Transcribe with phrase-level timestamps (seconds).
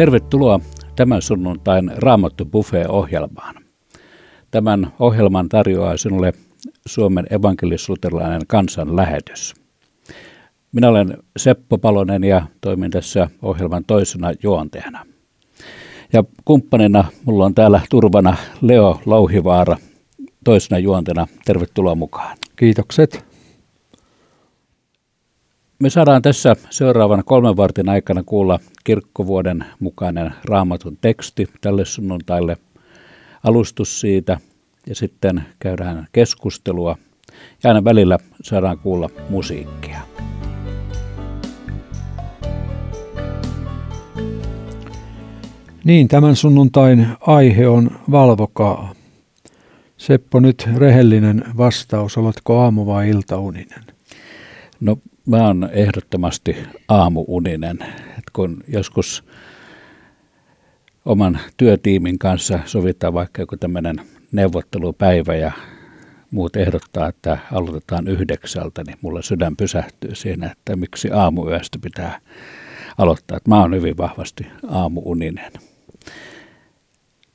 [0.00, 0.60] Tervetuloa
[0.96, 3.54] tämän sunnuntain Raamattu Buffet-ohjelmaan.
[4.50, 6.32] Tämän ohjelman tarjoaa sinulle
[6.86, 9.54] Suomen evankelis-luterilainen kansanlähetys.
[10.72, 15.06] Minä olen Seppo Palonen ja toimin tässä ohjelman toisena juontajana.
[16.12, 19.76] Ja kumppanina mulla on täällä turvana Leo Louhivaara
[20.44, 21.26] toisena juontena.
[21.44, 22.36] Tervetuloa mukaan.
[22.56, 23.29] Kiitokset.
[25.80, 32.56] Me saadaan tässä seuraavan kolmen vartin aikana kuulla kirkkovuoden mukainen raamatun teksti tälle sunnuntaille,
[33.44, 34.38] alustus siitä
[34.86, 36.96] ja sitten käydään keskustelua
[37.62, 40.00] ja aina välillä saadaan kuulla musiikkia.
[45.84, 48.94] Niin, tämän sunnuntain aihe on valvokaa.
[49.96, 53.84] Seppo, nyt rehellinen vastaus, oletko aamu- vai iltauninen?
[54.80, 54.96] No
[55.30, 56.56] mä oon ehdottomasti
[56.88, 57.78] aamuuninen.
[58.18, 59.24] Et kun joskus
[61.04, 64.00] oman työtiimin kanssa sovitaan vaikka joku tämmöinen
[64.32, 65.52] neuvottelupäivä ja
[66.30, 72.20] muut ehdottaa, että aloitetaan yhdeksältä, niin mulla sydän pysähtyy siinä, että miksi aamuyöstä pitää
[72.98, 73.36] aloittaa.
[73.36, 75.52] Että mä oon hyvin vahvasti aamuuninen.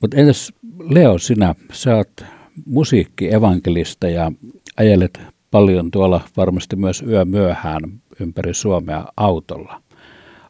[0.02, 2.26] Mutta entäs Leo, sinä, sä oot
[2.66, 4.32] musiikkievankelista ja
[4.78, 7.82] ajelet paljon tuolla varmasti myös yö myöhään
[8.20, 9.82] ympäri Suomea autolla.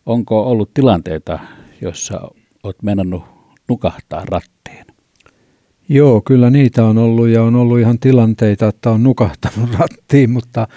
[0.05, 1.39] Onko ollut tilanteita,
[1.81, 2.21] joissa
[2.63, 3.21] olet mennyt
[3.69, 4.85] nukahtaa rattiin?
[5.89, 10.67] Joo, kyllä niitä on ollut ja on ollut ihan tilanteita, että on nukahtanut rattiin, mutta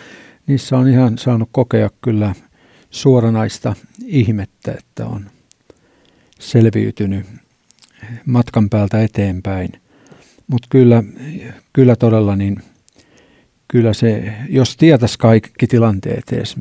[0.47, 2.35] niissä on ihan saanut kokea kyllä
[2.91, 3.75] suoranaista
[4.07, 5.31] ihmettä, että on
[6.39, 7.27] selviytynyt
[8.27, 9.73] matkan päältä eteenpäin.
[10.47, 11.03] Mutta kyllä,
[11.73, 12.57] kyllä todella niin
[13.69, 16.57] kyllä se, jos tietäisi kaikki tilanteet edes,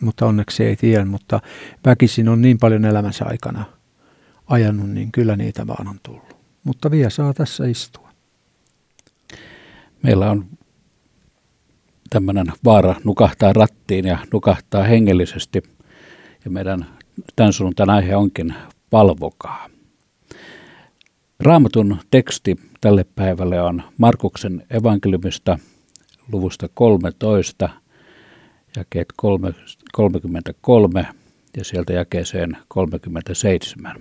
[0.00, 1.40] mutta onneksi ei tiedä, mutta
[1.86, 3.64] väkisin on niin paljon elämänsä aikana
[4.46, 6.36] ajanut, niin kyllä niitä vaan on tullut.
[6.64, 8.08] Mutta vielä saa tässä istua.
[10.02, 10.46] Meillä on
[12.10, 15.62] tämmöinen vaara nukahtaa rattiin ja nukahtaa hengellisesti.
[16.44, 16.86] Ja meidän
[17.36, 18.54] tämän sunnuntain aihe onkin
[18.92, 19.68] valvokaa.
[21.40, 25.58] Raamatun teksti tälle päivälle on Markuksen evankeliumista
[26.32, 27.68] luvusta 13,
[28.76, 29.08] jakeet
[29.92, 31.06] 33
[31.56, 33.96] ja sieltä jakeeseen 37.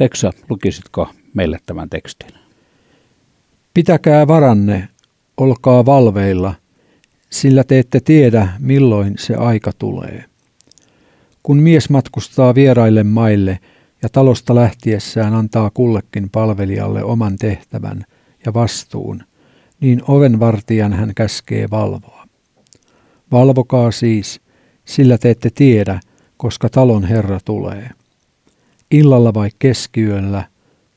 [0.00, 2.30] Leksa, lukisitko meille tämän tekstin?
[3.74, 4.88] Pitäkää varanne,
[5.36, 6.54] olkaa valveilla,
[7.30, 10.24] sillä te ette tiedä, milloin se aika tulee.
[11.42, 13.58] Kun mies matkustaa vieraille maille
[14.02, 18.04] ja talosta lähtiessään antaa kullekin palvelijalle oman tehtävän
[18.46, 19.22] ja vastuun,
[19.80, 22.26] niin ovenvartijan hän käskee valvoa.
[23.32, 24.40] Valvokaa siis,
[24.84, 26.00] sillä te ette tiedä,
[26.36, 27.90] koska talon herra tulee.
[28.90, 30.44] Illalla vai keskiyöllä,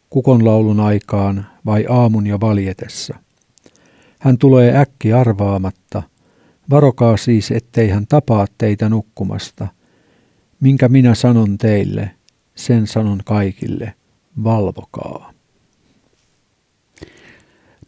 [0.09, 3.15] kukonlaulun aikaan vai aamun jo valjetessa.
[4.19, 6.03] Hän tulee äkki arvaamatta.
[6.69, 9.67] Varokaa siis, ettei hän tapaa teitä nukkumasta.
[10.59, 12.11] Minkä minä sanon teille,
[12.55, 13.93] sen sanon kaikille,
[14.43, 15.33] valvokaa.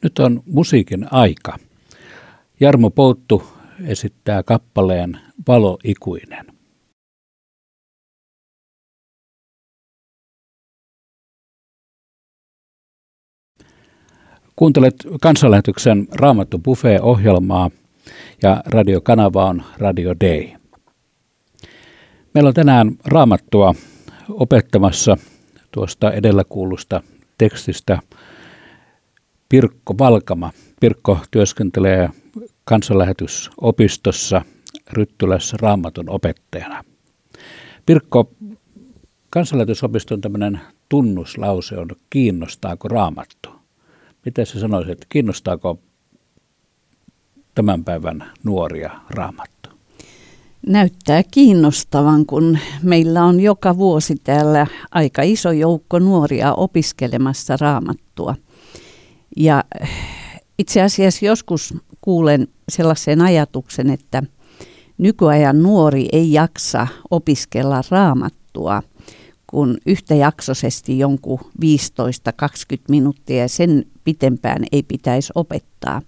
[0.03, 1.57] Nyt on musiikin aika.
[2.59, 3.43] Jarmo Pouttu
[3.85, 6.45] esittää kappaleen Valoikuinen.
[14.55, 17.71] Kuuntelet kansanlähetyksen Raamattu Buffet-ohjelmaa
[18.41, 20.49] ja radiokanava on Radio Day.
[22.33, 23.75] Meillä on tänään Raamattua
[24.29, 25.17] opettamassa
[25.71, 27.03] tuosta edellä kuulusta
[27.37, 27.99] tekstistä
[29.53, 30.51] Pirkko Valkama.
[30.79, 32.09] Pirkko työskentelee
[32.63, 34.41] kansanlähetysopistossa
[34.91, 36.83] Ryttylässä raamatun opettajana.
[37.85, 38.31] Pirkko,
[39.29, 43.49] kansanlähetysopiston tämmöinen tunnuslause on, kiinnostaako raamattu?
[44.25, 45.79] Miten sä sanoisit, kiinnostaako
[47.55, 49.69] tämän päivän nuoria raamattu?
[50.67, 58.35] Näyttää kiinnostavan, kun meillä on joka vuosi täällä aika iso joukko nuoria opiskelemassa raamattua–
[59.37, 59.63] ja
[60.59, 64.23] itse asiassa joskus kuulen sellaisen ajatuksen, että
[64.97, 68.83] nykyajan nuori ei jaksa opiskella raamattua
[69.53, 71.45] kun yhtäjaksoisesti jonkun 15-20
[72.89, 76.01] minuuttia ja sen pitempään ei pitäisi opettaa.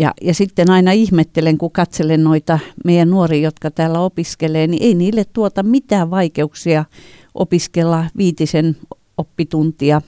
[0.00, 4.94] Ja, ja sitten aina ihmettelen, kun katselen noita meidän nuoria, jotka täällä opiskelee, niin ei
[4.94, 6.84] niille tuota mitään vaikeuksia
[7.34, 8.76] opiskella viitisen
[9.18, 10.02] oppituntia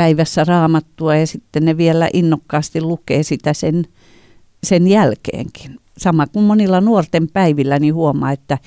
[0.00, 3.84] päivässä raamattua ja sitten ne vielä innokkaasti lukee sitä sen,
[4.64, 5.80] sen jälkeenkin.
[5.98, 8.58] Sama kuin monilla nuorten päivillä, niin huomaa, että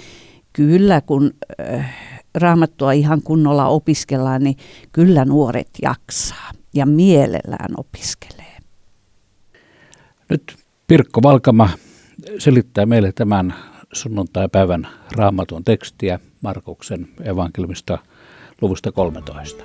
[0.54, 1.96] kyllä kun äh,
[2.36, 4.58] raamattua ihan kunnolla opiskellaan, niin
[4.92, 8.58] kyllä nuoret jaksaa ja mielellään opiskelee.
[10.30, 10.56] Nyt
[10.88, 11.70] Pirkko Valkama
[12.40, 13.54] selittää meille tämän
[13.94, 17.98] sunnuntai-päivän raamatun tekstiä Markuksen evankeliumista
[18.62, 19.64] luvusta 13.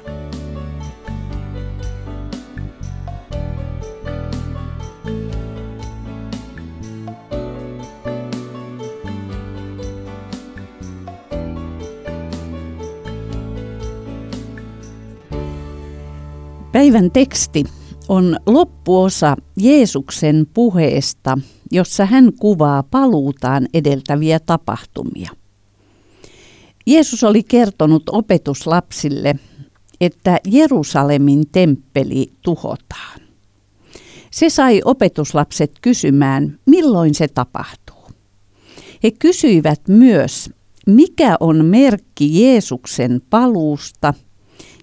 [16.78, 17.64] Päivän teksti
[18.08, 21.38] on loppuosa Jeesuksen puheesta,
[21.72, 25.30] jossa hän kuvaa paluutaan edeltäviä tapahtumia.
[26.86, 29.34] Jeesus oli kertonut opetuslapsille,
[30.00, 33.20] että Jerusalemin temppeli tuhotaan.
[34.30, 38.10] Se sai opetuslapset kysymään, milloin se tapahtuu.
[39.02, 40.50] He kysyivät myös,
[40.86, 44.14] mikä on merkki Jeesuksen paluusta–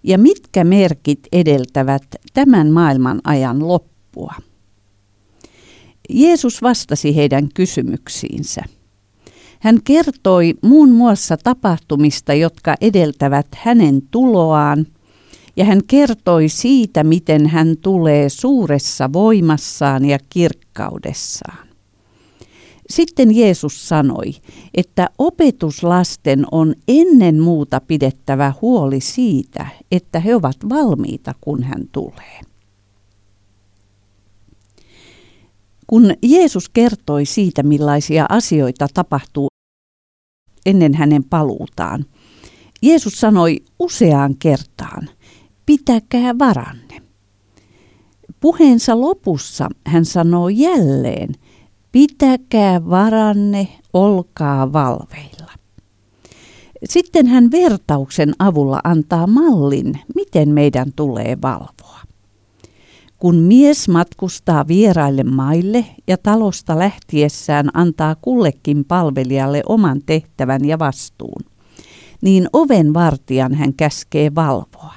[0.08, 2.04] ja mitkä merkit edeltävät
[2.34, 4.34] tämän maailman ajan loppua?
[6.10, 8.64] Jeesus vastasi heidän kysymyksiinsä.
[9.60, 14.88] Hän kertoi muun muassa tapahtumista, jotka edeltävät hänen tuloaan,
[15.56, 21.65] ja hän kertoi siitä, miten hän tulee suuressa voimassaan ja kirkkaudessaan.
[22.90, 24.32] Sitten Jeesus sanoi,
[24.74, 32.42] että opetuslasten on ennen muuta pidettävä huoli siitä, että he ovat valmiita, kun hän tulee.
[35.88, 39.48] Kun Jeesus kertoi siitä, millaisia asioita tapahtuu
[40.66, 42.06] ennen hänen paluutaan,
[42.82, 45.10] Jeesus sanoi useaan kertaan,
[45.66, 47.02] pitäkää varanne.
[48.40, 51.30] Puheensa lopussa hän sanoo jälleen,
[51.96, 55.52] pitäkää varanne, olkaa valveilla.
[56.84, 62.00] Sitten hän vertauksen avulla antaa mallin, miten meidän tulee valvoa.
[63.18, 71.44] Kun mies matkustaa vieraille maille ja talosta lähtiessään antaa kullekin palvelijalle oman tehtävän ja vastuun,
[72.22, 74.94] niin oven vartijan hän käskee valvoa.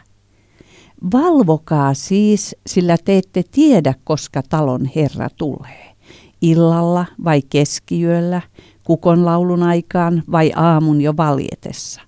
[1.13, 5.88] Valvokaa siis, sillä te ette tiedä, koska talon herra tulee
[6.43, 8.43] illalla vai keskiyöllä,
[8.85, 12.01] kukonlaulun aikaan vai aamun jo valjetessa.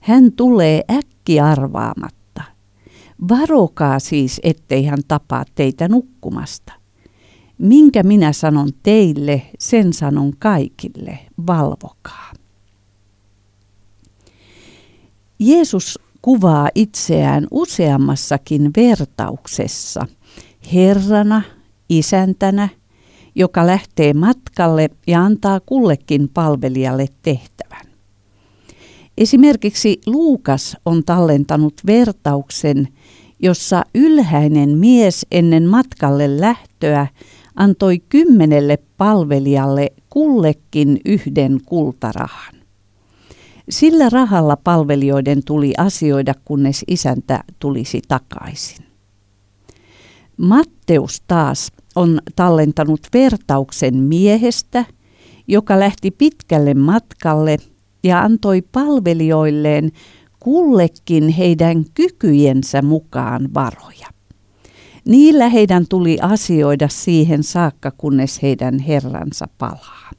[0.00, 2.42] Hän tulee äkki arvaamatta.
[3.28, 6.72] Varokaa siis, ettei hän tapaa teitä nukkumasta.
[7.58, 12.32] Minkä minä sanon teille, sen sanon kaikille, valvokaa.
[15.38, 20.06] Jeesus kuvaa itseään useammassakin vertauksessa
[20.74, 21.42] Herrana,
[21.88, 22.68] isäntänä
[23.38, 27.86] joka lähtee matkalle ja antaa kullekin palvelijalle tehtävän.
[29.18, 32.88] Esimerkiksi Luukas on tallentanut vertauksen,
[33.40, 37.06] jossa ylhäinen mies ennen matkalle lähtöä
[37.54, 42.54] antoi kymmenelle palvelijalle kullekin yhden kultarahan.
[43.70, 48.84] Sillä rahalla palvelijoiden tuli asioida, kunnes isäntä tulisi takaisin.
[50.36, 54.84] Matteus taas on tallentanut vertauksen miehestä,
[55.48, 57.56] joka lähti pitkälle matkalle
[58.04, 59.92] ja antoi palvelijoilleen
[60.40, 64.06] kullekin heidän kykyjensä mukaan varoja.
[65.04, 70.10] Niillä heidän tuli asioida siihen saakka, kunnes heidän herransa palaa.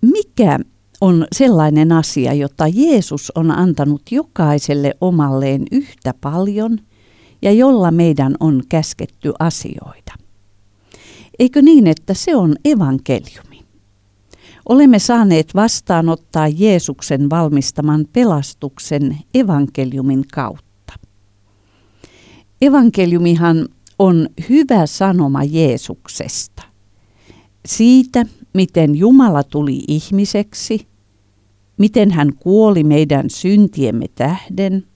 [0.00, 0.58] Mikä
[1.00, 6.78] on sellainen asia, jota Jeesus on antanut jokaiselle omalleen yhtä paljon–
[7.44, 10.14] ja jolla meidän on käsketty asioida.
[11.38, 13.64] Eikö niin, että se on evankeliumi?
[14.68, 20.94] Olemme saaneet vastaanottaa Jeesuksen valmistaman pelastuksen evankeliumin kautta.
[22.62, 26.62] Evankeliumihan on hyvä sanoma Jeesuksesta.
[27.66, 30.86] Siitä, miten Jumala tuli ihmiseksi,
[31.78, 34.86] miten hän kuoli meidän syntiemme tähden–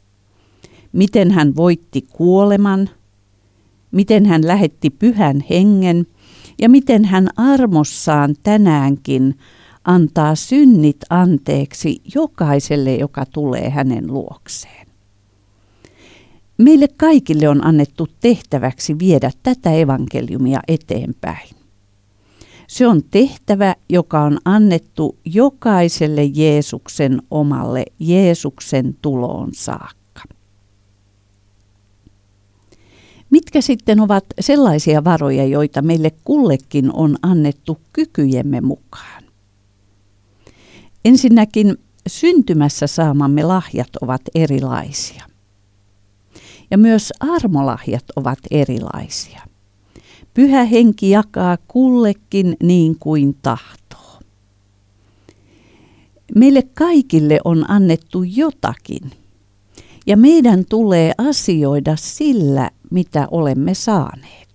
[0.98, 2.90] miten hän voitti kuoleman,
[3.90, 6.06] miten hän lähetti pyhän hengen
[6.58, 9.38] ja miten hän armossaan tänäänkin
[9.84, 14.86] antaa synnit anteeksi jokaiselle, joka tulee hänen luokseen.
[16.58, 21.48] Meille kaikille on annettu tehtäväksi viedä tätä evankeliumia eteenpäin.
[22.68, 29.97] Se on tehtävä, joka on annettu jokaiselle Jeesuksen omalle Jeesuksen tuloon saakka.
[33.30, 39.22] Mitkä sitten ovat sellaisia varoja, joita meille kullekin on annettu kykyjemme mukaan?
[41.04, 41.76] Ensinnäkin
[42.08, 45.24] syntymässä saamamme lahjat ovat erilaisia.
[46.70, 49.40] Ja myös armolahjat ovat erilaisia.
[50.34, 54.20] Pyhä henki jakaa kullekin niin kuin tahtoo.
[56.34, 59.10] Meille kaikille on annettu jotakin,
[60.08, 64.48] ja meidän tulee asioida sillä, mitä olemme saaneet.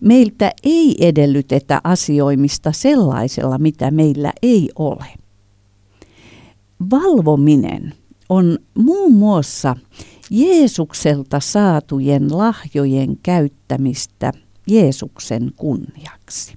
[0.00, 5.06] Meiltä ei edellytetä asioimista sellaisella, mitä meillä ei ole.
[6.90, 7.94] Valvominen
[8.28, 9.76] on muun muassa
[10.30, 14.32] Jeesukselta saatujen lahjojen käyttämistä
[14.66, 16.54] Jeesuksen kunniaksi.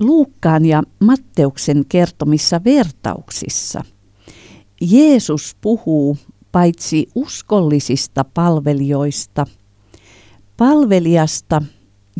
[0.00, 3.84] Luukkaan ja Matteuksen kertomissa vertauksissa
[4.80, 6.16] Jeesus puhuu
[6.52, 9.46] paitsi uskollisista palvelijoista,
[10.56, 11.62] palvelijasta,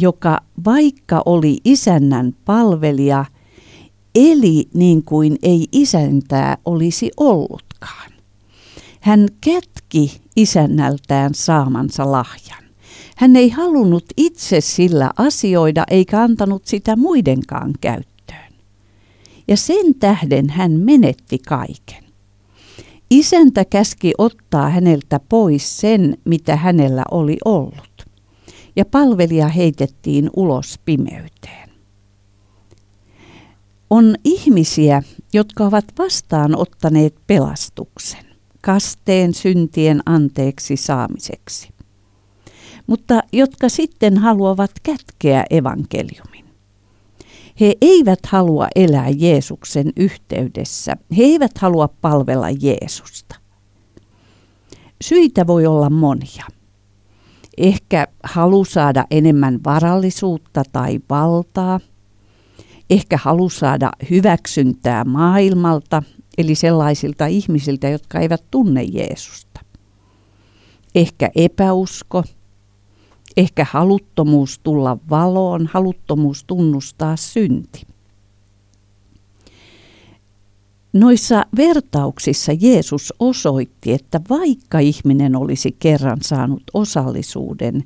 [0.00, 3.24] joka vaikka oli isännän palvelija,
[4.14, 8.12] eli niin kuin ei isäntää olisi ollutkaan.
[9.00, 12.64] Hän kätki isännältään saamansa lahjan.
[13.16, 18.52] Hän ei halunnut itse sillä asioida eikä antanut sitä muidenkaan käyttöön.
[19.48, 22.07] Ja sen tähden hän menetti kaiken.
[23.10, 28.06] Isäntä käski ottaa häneltä pois sen, mitä hänellä oli ollut,
[28.76, 31.68] ja palvelija heitettiin ulos pimeyteen.
[33.90, 38.24] On ihmisiä, jotka ovat vastaanottaneet pelastuksen,
[38.62, 41.68] kasteen syntien anteeksi saamiseksi,
[42.86, 46.47] mutta jotka sitten haluavat kätkeä evankeliumin.
[47.60, 50.96] He eivät halua elää Jeesuksen yhteydessä.
[51.16, 53.34] He eivät halua palvella Jeesusta.
[55.00, 56.44] Syitä voi olla monia.
[57.56, 61.80] Ehkä halu saada enemmän varallisuutta tai valtaa.
[62.90, 66.02] Ehkä halu saada hyväksyntää maailmalta,
[66.38, 69.60] eli sellaisilta ihmisiltä, jotka eivät tunne Jeesusta.
[70.94, 72.22] Ehkä epäusko–
[73.38, 77.86] Ehkä haluttomuus tulla valoon, haluttomuus tunnustaa synti.
[80.92, 87.84] Noissa vertauksissa Jeesus osoitti, että vaikka ihminen olisi kerran saanut osallisuuden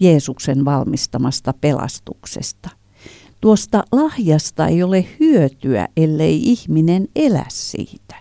[0.00, 2.70] Jeesuksen valmistamasta pelastuksesta,
[3.40, 8.14] tuosta lahjasta ei ole hyötyä, ellei ihminen elä siitä.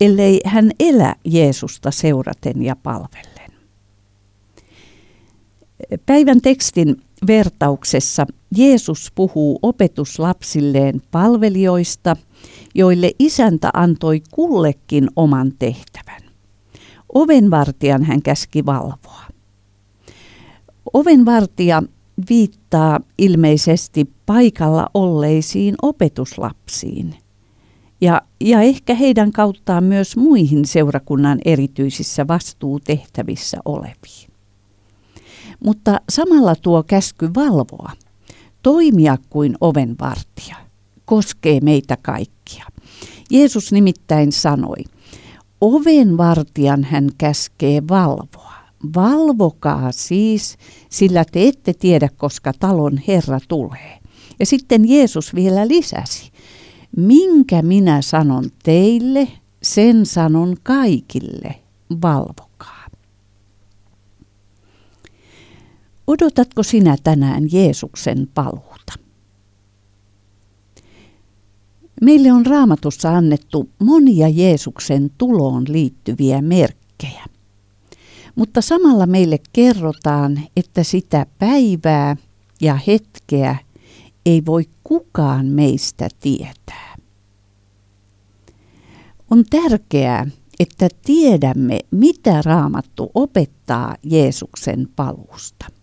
[0.00, 3.37] Ellei hän elä Jeesusta seuraten ja palvellen.
[6.06, 8.26] Päivän tekstin vertauksessa
[8.56, 12.16] Jeesus puhuu opetuslapsilleen palvelijoista,
[12.74, 16.22] joille isäntä antoi kullekin oman tehtävän.
[17.14, 19.24] Ovenvartijan hän käski valvoa.
[20.92, 21.82] Ovenvartija
[22.30, 27.14] viittaa ilmeisesti paikalla olleisiin opetuslapsiin
[28.00, 34.27] ja, ja ehkä heidän kauttaan myös muihin seurakunnan erityisissä vastuutehtävissä oleviin.
[35.64, 37.92] Mutta samalla tuo käsky valvoa,
[38.62, 40.56] toimia kuin ovenvartija,
[41.04, 42.64] koskee meitä kaikkia.
[43.30, 44.84] Jeesus nimittäin sanoi,
[45.60, 48.54] ovenvartijan hän käskee valvoa.
[48.94, 50.56] Valvokaa siis,
[50.90, 53.98] sillä te ette tiedä, koska talon Herra tulee.
[54.40, 56.32] Ja sitten Jeesus vielä lisäsi,
[56.96, 59.28] minkä minä sanon teille,
[59.62, 61.54] sen sanon kaikille,
[62.02, 62.48] valvo.
[66.08, 68.92] Odotatko sinä tänään Jeesuksen paluuta?
[72.00, 77.24] Meille on raamatussa annettu monia Jeesuksen tuloon liittyviä merkkejä.
[78.34, 82.16] Mutta samalla meille kerrotaan, että sitä päivää
[82.60, 83.56] ja hetkeä
[84.26, 86.96] ei voi kukaan meistä tietää.
[89.30, 90.26] On tärkeää,
[90.60, 95.77] että tiedämme, mitä raamattu opettaa Jeesuksen paluusta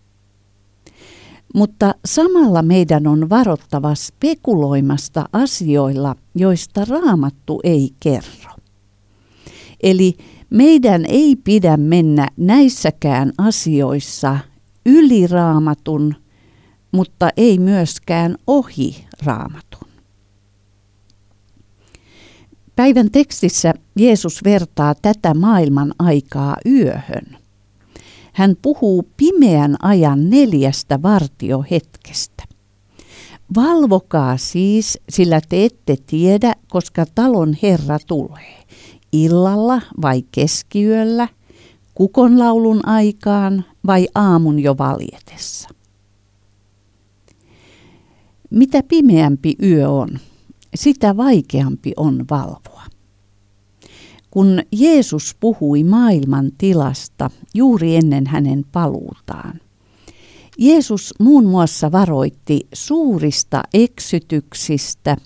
[1.54, 8.52] mutta samalla meidän on varottava spekuloimasta asioilla, joista raamattu ei kerro.
[9.82, 10.16] Eli
[10.50, 14.38] meidän ei pidä mennä näissäkään asioissa
[14.86, 16.14] yli raamatun,
[16.92, 19.88] mutta ei myöskään ohi raamatun.
[22.76, 27.45] Päivän tekstissä Jeesus vertaa tätä maailman aikaa yöhön.
[28.36, 32.44] Hän puhuu pimeän ajan neljästä vartiohetkestä.
[33.56, 38.64] Valvokaa siis, sillä te ette tiedä, koska talon Herra tulee.
[39.12, 41.28] Illalla vai keskiyöllä,
[41.94, 45.68] kukonlaulun aikaan vai aamun jo valjetessa.
[48.50, 50.08] Mitä pimeämpi yö on,
[50.74, 52.75] sitä vaikeampi on valvoa.
[54.30, 59.60] Kun Jeesus puhui maailman tilasta juuri ennen hänen paluutaan,
[60.58, 65.16] Jeesus muun muassa varoitti suurista eksytyksistä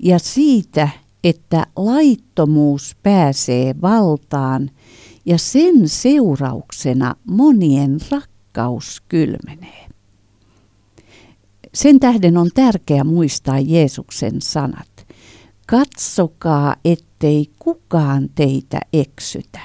[0.00, 0.88] ja siitä,
[1.24, 4.70] että laittomuus pääsee valtaan
[5.26, 9.88] ja sen seurauksena monien rakkaus kylmenee.
[11.74, 15.06] Sen tähden on tärkeää muistaa Jeesuksen sanat.
[15.66, 16.76] Katsokaa,
[17.18, 19.60] ettei kukaan teitä eksytä.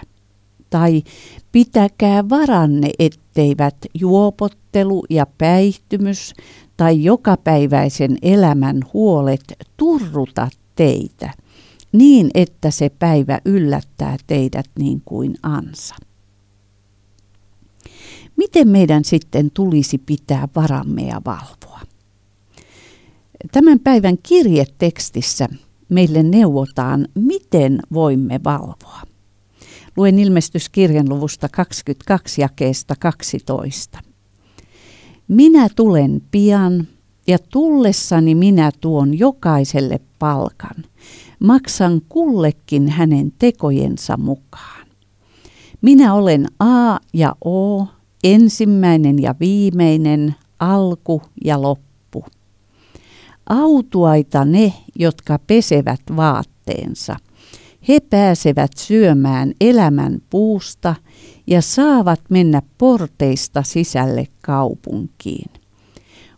[0.70, 1.04] Tai
[1.52, 6.34] pitäkää varanne, etteivät juopottelu ja päihtymys
[6.78, 11.34] tai jokapäiväisen elämän huolet turruta teitä,
[11.92, 15.96] niin että se päivä yllättää teidät niin kuin ansa.
[18.36, 21.82] Miten meidän sitten tulisi pitää varamme ja valvoa?
[23.52, 25.50] Tämän päivän kirjetekstissä
[25.94, 29.02] meille neuvotaan, miten voimme valvoa.
[29.98, 34.00] Luen ilmestyskirjan luvusta 22 jakeesta 12.
[35.28, 36.88] Minä tulen pian
[37.28, 40.84] ja tullessani minä tuon jokaiselle palkan.
[41.40, 44.88] Maksan kullekin hänen tekojensa mukaan.
[45.82, 47.88] Minä olen A ja O,
[48.24, 51.93] ensimmäinen ja viimeinen, alku ja loppu.
[53.54, 57.16] Autuaita ne, jotka pesevät vaatteensa.
[57.88, 60.96] He pääsevät syömään elämän puusta
[61.48, 65.52] ja saavat mennä porteista sisälle kaupunkiin.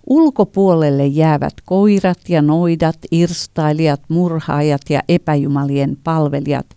[0.08, 6.68] Ulkopuolelle jäävät koirat ja noidat, irstailijat, murhaajat ja epäjumalien palvelijat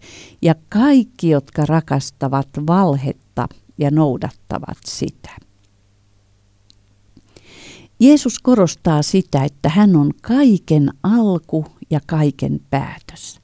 [0.42, 5.47] ja kaikki, jotka rakastavat valhetta ja noudattavat sitä.
[8.00, 13.40] Jeesus korostaa sitä, että hän on kaiken alku ja kaiken päätös.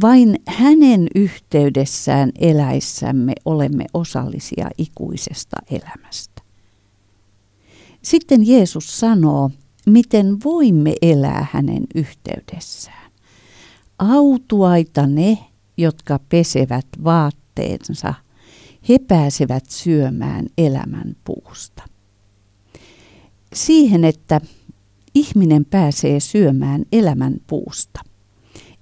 [0.00, 6.42] Vain hänen yhteydessään eläissämme olemme osallisia ikuisesta elämästä.
[8.02, 9.50] Sitten Jeesus sanoo,
[9.86, 13.10] miten voimme elää hänen yhteydessään.
[13.98, 15.38] Autuaita ne,
[15.76, 18.14] jotka pesevät vaatteensa,
[18.88, 21.87] he pääsevät syömään elämän puusta.
[23.54, 24.40] Siihen, että
[25.14, 28.00] ihminen pääsee syömään elämän puusta,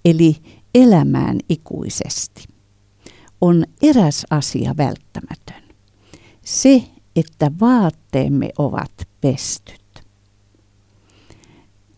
[0.04, 0.36] eli
[0.74, 2.44] elämään ikuisesti,
[3.40, 5.62] on eräs asia välttämätön.
[6.44, 6.84] Se,
[7.16, 9.80] että vaatteemme ovat pestyt.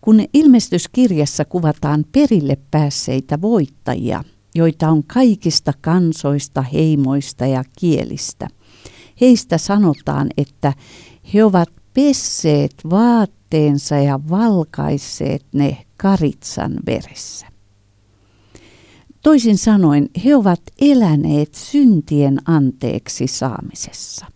[0.01, 8.49] Kun ilmestyskirjassa kuvataan perille päässeitä voittajia, joita on kaikista kansoista, heimoista ja kielistä,
[9.21, 10.73] heistä sanotaan, että
[11.35, 17.47] he ovat pesseet vaatteensa ja valkaisseet ne karitsan veressä.
[19.23, 24.27] Toisin sanoen, he ovat eläneet syntien anteeksi saamisessa.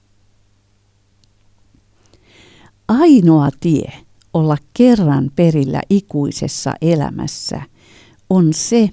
[2.88, 3.92] Ainoa tie
[4.34, 7.62] olla kerran perillä ikuisessa elämässä
[8.30, 8.90] on se,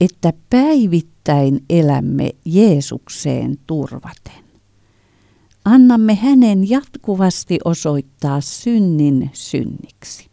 [0.00, 4.41] että päivittäin elämme Jeesukseen turvaten.
[5.64, 10.26] Annamme hänen jatkuvasti osoittaa synnin synniksi.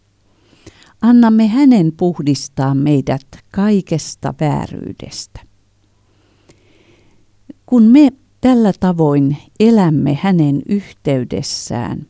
[1.02, 5.40] Annamme hänen puhdistaa meidät kaikesta vääryydestä.
[7.66, 8.12] Kun me
[8.42, 12.08] tällä tavoin elämme hänen yhteydessään,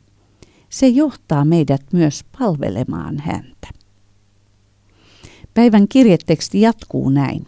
[0.70, 3.68] se johtaa meidät myös palvelemaan häntä.
[5.54, 7.48] Päivän kirjeteksti jatkuu näin.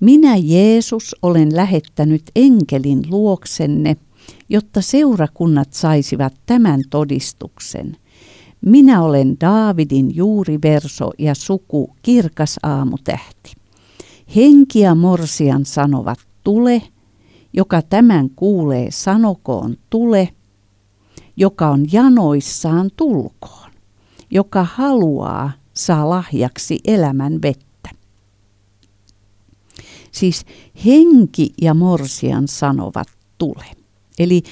[0.00, 3.96] Minä Jeesus olen lähettänyt enkelin luoksenne,
[4.48, 7.96] jotta seurakunnat saisivat tämän todistuksen.
[8.60, 13.52] Minä olen Daavidin juuriverso ja suku kirkas aamutähti.
[14.36, 16.82] Henki ja morsian sanovat tule,
[17.52, 20.28] joka tämän kuulee sanokoon tule,
[21.36, 23.70] joka on janoissaan tulkoon,
[24.30, 27.90] joka haluaa saa lahjaksi elämän vettä.
[30.10, 30.44] Siis
[30.84, 33.81] henki ja morsian sanovat tule.
[34.22, 34.42] Eli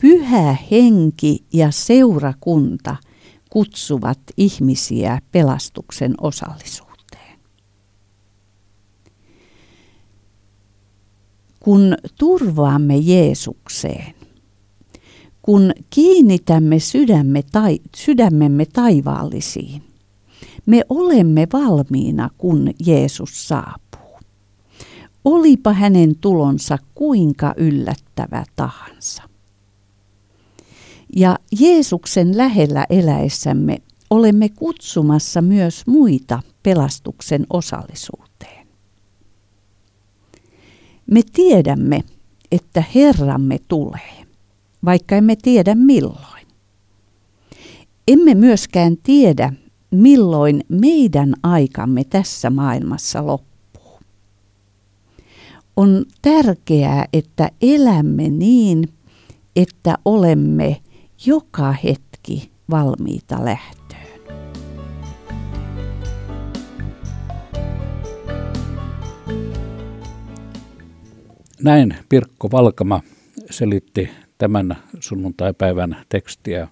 [0.00, 2.96] pyhä henki ja seurakunta
[3.50, 7.38] kutsuvat ihmisiä pelastuksen osallisuuteen.
[11.60, 14.14] Kun turvaamme Jeesukseen,
[15.42, 19.82] kun kiinnitämme sydämme tai, sydämemme taivaallisiin,
[20.66, 23.99] me olemme valmiina, kun Jeesus saapuu.
[25.24, 29.22] Olipa hänen tulonsa kuinka yllättävä tahansa.
[31.16, 33.78] Ja Jeesuksen lähellä eläessämme
[34.10, 38.66] olemme kutsumassa myös muita pelastuksen osallisuuteen.
[41.06, 42.04] Me tiedämme,
[42.52, 44.26] että Herramme tulee,
[44.84, 46.46] vaikka emme tiedä milloin.
[48.08, 49.52] Emme myöskään tiedä,
[49.90, 53.49] milloin meidän aikamme tässä maailmassa loppuu.
[55.80, 58.88] On tärkeää, että elämme niin,
[59.56, 60.76] että olemme
[61.26, 64.00] joka hetki valmiita lähtöön.
[71.62, 73.00] Näin Pirkko Valkama
[73.50, 76.68] selitti tämän sunnuntaipäivän tekstiä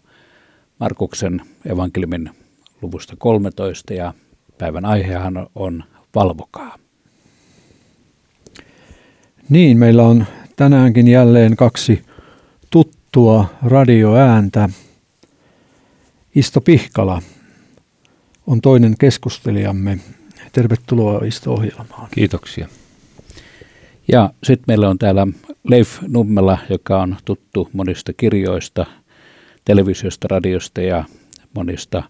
[0.80, 2.30] Markuksen evankeliumin
[2.82, 4.14] luvusta 13 ja
[4.58, 6.87] päivän aihehan on valvokaa.
[9.48, 12.04] Niin, meillä on tänäänkin jälleen kaksi
[12.70, 14.68] tuttua radioääntä.
[16.34, 17.22] Isto Pihkala
[18.46, 19.98] on toinen keskustelijamme.
[20.52, 22.08] Tervetuloa Isto-ohjelmaan.
[22.10, 22.68] Kiitoksia.
[24.12, 25.26] Ja sitten meillä on täällä
[25.64, 28.86] Leif Nummela, joka on tuttu monista kirjoista,
[29.64, 31.04] televisiosta, radiosta ja
[31.54, 32.02] monista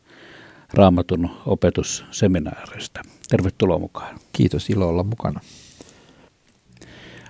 [0.74, 3.00] raamatun opetusseminaareista.
[3.28, 4.18] Tervetuloa mukaan.
[4.32, 5.40] Kiitos, ilo olla mukana.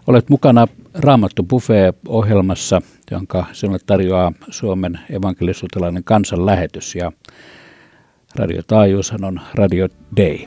[0.09, 7.13] Olet mukana Raamattu Buffet-ohjelmassa, jonka sinulle tarjoaa Suomen evankelisuutelainen kansanlähetys ja
[8.37, 10.39] radiotaajuushan on Radio Day.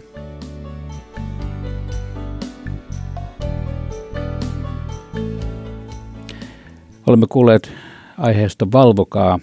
[7.07, 7.71] Olemme kuulleet
[8.17, 9.39] aiheesta Valvokaa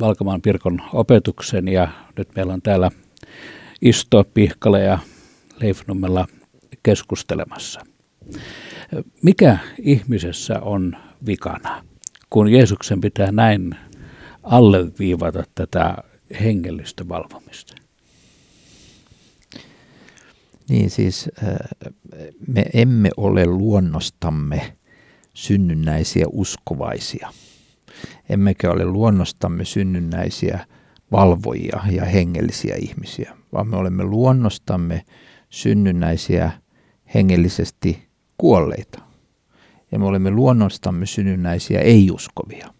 [0.00, 2.90] Valkamaan Pirkon opetuksen ja nyt meillä on täällä
[3.82, 4.98] Isto Pihkale ja
[5.60, 6.26] Leif Nummela
[6.82, 7.95] keskustelemassa.
[9.22, 11.84] Mikä ihmisessä on vikana,
[12.30, 13.76] kun Jeesuksen pitää näin
[14.42, 15.96] alleviivata tätä
[16.40, 17.74] hengellistä valvomista?
[20.68, 21.30] Niin siis
[22.46, 24.76] me emme ole luonnostamme
[25.34, 27.32] synnynnäisiä uskovaisia.
[28.28, 30.66] Emmekä ole luonnostamme synnynnäisiä
[31.12, 35.02] valvojia ja hengellisiä ihmisiä, vaan me olemme luonnostamme
[35.50, 36.50] synnynnäisiä
[37.14, 38.05] hengellisesti
[38.38, 39.02] kuolleita.
[39.92, 42.74] Ja me olemme luonnostamme synnynnäisiä ei-uskovia.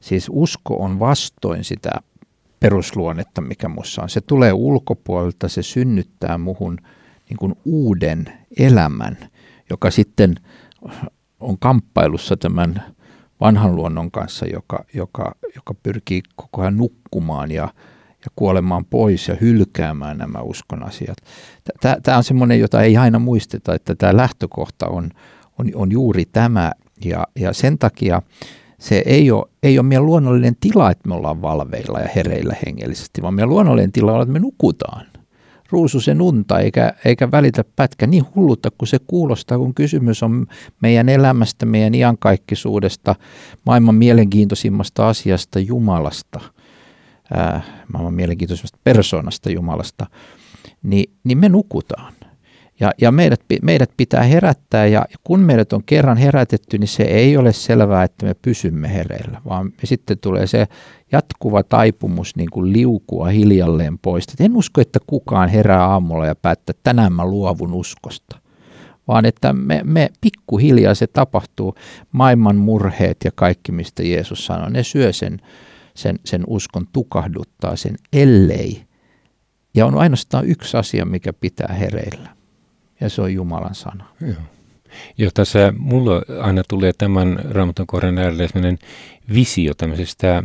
[0.00, 1.90] Siis usko on vastoin sitä
[2.60, 4.08] perusluonnetta, mikä minussa on.
[4.08, 6.78] Se tulee ulkopuolelta, se synnyttää muhun
[7.28, 8.24] niin kuin uuden
[8.58, 9.18] elämän,
[9.70, 10.34] joka sitten
[11.40, 12.82] on kamppailussa tämän
[13.40, 17.68] vanhan luonnon kanssa, joka, joka, joka pyrkii koko ajan nukkumaan ja,
[18.24, 21.16] ja kuolemaan pois ja hylkäämään nämä uskon asiat.
[22.02, 25.10] Tämä on semmoinen, jota ei aina muisteta, että tämä lähtökohta on,
[25.58, 26.72] on, on juuri tämä.
[27.04, 28.22] Ja, ja sen takia
[28.78, 33.22] se ei ole, ei ole meidän luonnollinen tila, että me ollaan valveilla ja hereillä hengellisesti,
[33.22, 35.06] vaan meidän luonnollinen tila on, että me nukutaan.
[35.70, 40.46] Ruususen unta eikä, eikä välitä pätkä niin hullutta kuin se kuulostaa, kun kysymys on
[40.82, 43.14] meidän elämästä, meidän iankaikkisuudesta,
[43.66, 46.40] maailman mielenkiintoisimmasta asiasta Jumalasta,
[47.92, 50.06] maailman mielenkiintoisimmasta persoonasta Jumalasta,
[50.82, 52.12] niin, niin me nukutaan.
[52.80, 57.36] Ja, ja meidät, meidät pitää herättää ja kun meidät on kerran herätetty, niin se ei
[57.36, 60.66] ole selvää, että me pysymme hereillä, vaan sitten tulee se
[61.12, 64.24] jatkuva taipumus niin kuin liukua hiljalleen pois.
[64.24, 68.38] Et en usko, että kukaan herää aamulla ja päättää, että tänään mä luovun uskosta,
[69.08, 71.74] vaan että me, me pikkuhiljaa se tapahtuu.
[72.12, 75.40] Maailman murheet ja kaikki, mistä Jeesus sanoi, ne syö sen,
[75.94, 78.82] sen, sen uskon, tukahduttaa sen, ellei.
[79.74, 82.36] Ja on ainoastaan yksi asia, mikä pitää hereillä
[83.00, 84.04] ja se on Jumalan sana.
[84.20, 84.36] Joo.
[85.18, 88.48] Ja tässä mulla aina tulee tämän Raamatun kohdan äärelle
[89.34, 90.42] visio tämmöisestä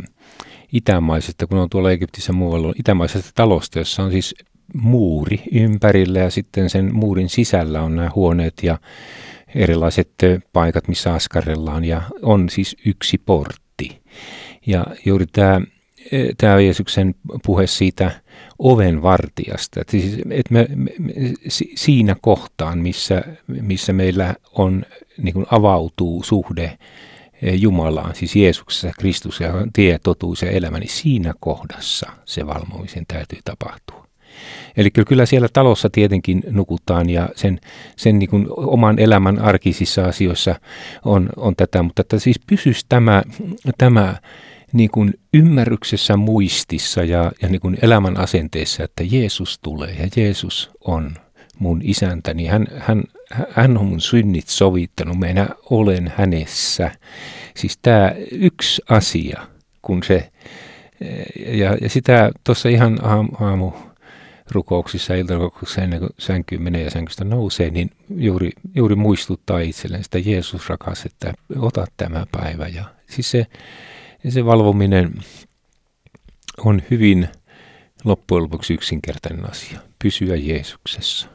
[0.72, 4.34] itämaisesta, kun on tuolla Egyptissä muualla, itämaisesta talosta, jossa on siis
[4.74, 8.78] muuri ympärillä ja sitten sen muurin sisällä on nämä huoneet ja
[9.54, 10.10] erilaiset
[10.52, 13.67] paikat, missä askarellaan ja on siis yksi portti.
[14.66, 15.60] Ja juuri tämä,
[16.38, 18.10] tämä Jeesuksen puhe siitä
[18.58, 19.80] oven vartijasta.
[19.80, 20.92] Että siis, että me, me,
[21.74, 24.84] siinä kohtaan, missä, missä meillä on,
[25.18, 26.78] niin kuin avautuu suhde
[27.42, 33.04] eh, Jumalaan, siis Jeesuksessa, Kristus ja tie, totuus ja elämä, niin siinä kohdassa se valvomisen
[33.08, 34.08] täytyy tapahtua.
[34.76, 37.60] Eli kyllä siellä talossa tietenkin nukutaan ja sen,
[37.96, 40.60] sen niin kuin oman elämän arkisissa asioissa
[41.04, 43.22] on, on tätä, mutta että siis pysyisi tämä,
[43.78, 44.14] tämä
[44.72, 50.70] niin kuin ymmärryksessä, muistissa ja, ja niin kuin elämän asenteessa, että Jeesus tulee ja Jeesus
[50.80, 51.16] on
[51.58, 52.46] mun isäntäni.
[52.46, 53.02] Hän, hän,
[53.50, 56.90] hän on mun synnit sovittanut, minä olen hänessä.
[57.56, 59.46] Siis tämä yksi asia,
[59.82, 60.30] kun se
[61.46, 62.98] Ja, ja sitä tuossa ihan
[63.40, 63.72] aamu
[64.50, 70.18] rukouksissa, iltarukouksissa ennen kuin sänkyyn menee ja sänkystä nousee, niin juuri, juuri muistuttaa itselleen sitä
[70.18, 72.68] Jeesus rakas, että ota tämä päivä.
[72.68, 73.46] Ja siis se,
[74.28, 75.14] se valvominen
[76.58, 77.28] on hyvin
[78.04, 79.80] loppujen lopuksi yksinkertainen asia.
[80.02, 81.28] Pysyä Jeesuksessa.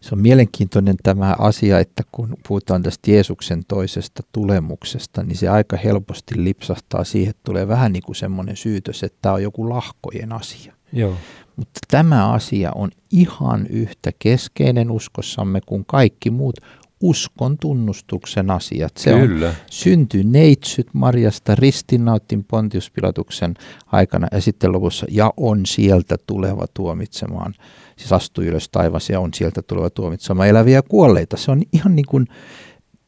[0.00, 5.76] Se on mielenkiintoinen tämä asia, että kun puhutaan tästä Jeesuksen toisesta tulemuksesta, niin se aika
[5.76, 10.32] helposti lipsahtaa siihen, että tulee vähän niin kuin semmoinen syytös, että tämä on joku lahkojen
[10.32, 10.74] asia.
[10.92, 11.16] Joo.
[11.56, 16.60] Mutta tämä asia on ihan yhtä keskeinen uskossamme kuin kaikki muut
[17.00, 18.96] uskon tunnustuksen asiat.
[18.96, 19.48] Se Kyllä.
[19.48, 23.54] on synty neitsyt Marjasta ristinnauttin Pontiuspilatuksen
[23.86, 27.54] aikana ja sitten lopussa ja on sieltä tuleva tuomitsemaan.
[27.96, 31.36] Siis astui ylös taivas ja on sieltä tuleva tuomitsemaan eläviä kuolleita.
[31.36, 32.26] Se on ihan niin kuin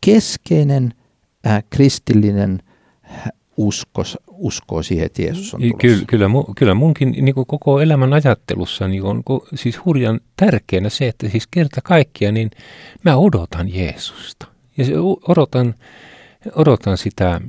[0.00, 0.94] keskeinen
[1.46, 2.62] äh, kristillinen
[3.61, 5.79] uskos, uskoo siihen, että Jeesus on tulossa.
[5.79, 9.23] Kyllä, kyllä, kyllä munkin niin kuin koko elämän ajattelussa niin on
[9.55, 12.51] siis hurjan tärkeänä se, että siis kerta kaikkia niin
[13.05, 14.46] mä odotan Jeesusta.
[14.77, 14.92] Ja se,
[15.29, 15.75] odotan,
[16.55, 17.40] odotan sitä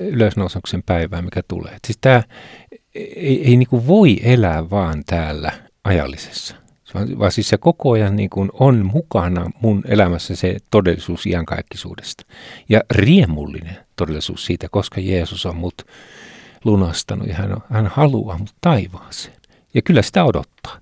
[0.00, 1.76] ylösnousemuksen päivää, mikä tulee.
[1.86, 2.22] Siis tämä
[2.94, 5.52] ei, ei niin kuin voi elää vaan täällä
[5.84, 6.56] ajallisessa
[6.94, 12.24] vaan, vaan siis se koko ajan niin kuin on mukana mun elämässä se todellisuus iankaikkisuudesta.
[12.68, 15.86] Ja riemullinen todellisuus siitä, koska Jeesus on mut
[16.64, 19.36] lunastanut ja hän, on, hän haluaa mut taivaaseen.
[19.74, 20.78] Ja kyllä sitä odottaa.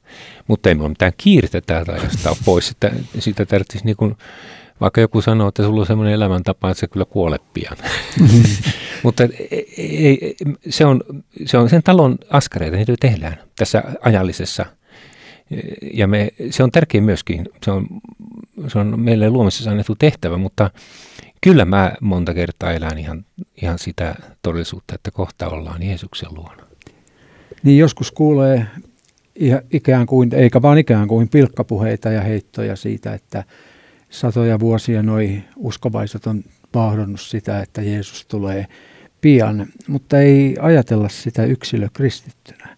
[0.49, 2.71] Mutta ei mulla mitään kiirettä täältä ajasta ole pois.
[2.71, 4.17] Että sitä tarvitsisi niin kuin,
[4.81, 7.77] vaikka joku sanoo, että sulla on sellainen elämäntapa, että sä kyllä kuolet pian.
[9.03, 10.37] Mutta ei, ei,
[10.69, 11.01] se, on,
[11.47, 14.67] se on sen talon askareita, niitä tehdään tässä ajallisessa–
[15.93, 17.87] ja me, se on tärkeä myöskin, se on,
[18.69, 20.71] se on meille luomisessa annettu tehtävä, mutta
[21.45, 23.25] kyllä mä monta kertaa elän ihan,
[23.63, 26.67] ihan sitä todellisuutta, että kohta ollaan Jeesuksen luona.
[27.63, 28.67] Niin joskus kuulee
[29.73, 33.45] ikään kuin, eikä vaan ikään kuin pilkkapuheita ja heittoja siitä, että
[34.11, 38.67] satoja vuosia noi uskovaiset on vahdonnut sitä, että Jeesus tulee
[39.21, 42.77] pian, mutta ei ajatella sitä yksilö kristittynä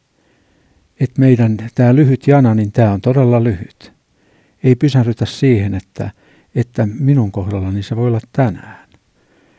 [1.00, 3.92] että meidän tämä lyhyt jana, niin tämä on todella lyhyt.
[4.64, 6.10] Ei pysähdytä siihen, että,
[6.54, 8.88] että minun kohdallani se voi olla tänään.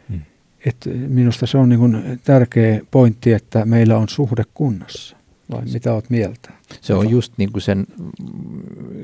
[0.10, 0.21] Hmm.
[0.65, 0.77] Et
[1.08, 5.17] minusta se on niin tärkeä pointti, että meillä on suhde kunnossa.
[5.51, 6.51] Vai mitä olet mieltä?
[6.81, 7.88] Se on just niin kuin sen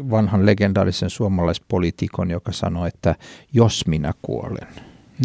[0.10, 3.16] vanhan legendaarisen suomalaispoliitikon, joka sanoi, että
[3.54, 4.68] jos minä kuolen.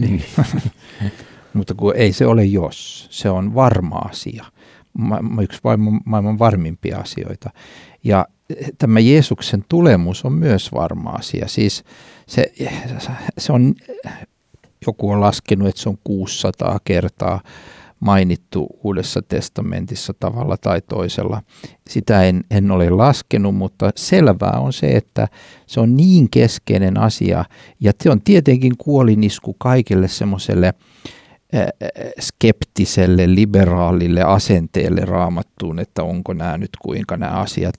[0.01, 0.23] Niin.
[1.55, 4.45] Mutta kun ei se ole jos, se on varma asia
[4.99, 7.51] ma- yksi maailman, maailman varmimpia asioita.
[8.05, 8.27] Ja
[8.79, 11.49] tämä Jeesuksen tulemus on myös varma asia.
[11.49, 11.85] Siis
[12.29, 12.53] se,
[13.39, 13.75] se on,
[14.87, 17.41] joku on laskenut, että se on 600 kertaa
[18.01, 21.43] mainittu Uudessa testamentissa tavalla tai toisella.
[21.89, 25.29] Sitä en, en ole laskenut, mutta selvää on se, että
[25.67, 27.45] se on niin keskeinen asia
[27.81, 30.75] ja se on tietenkin kuolinisku kaikille semmoiselle–
[32.21, 37.75] skeptiselle, liberaalille asenteelle raamattuun, että onko nämä nyt kuinka nämä asiat,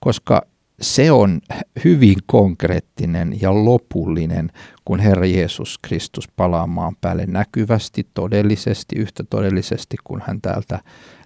[0.00, 0.42] koska
[0.82, 1.40] se on
[1.84, 4.50] hyvin konkreettinen ja lopullinen,
[4.84, 10.80] kun Herra Jeesus Kristus palaa maan päälle näkyvästi, todellisesti, yhtä todellisesti kuin hän täältä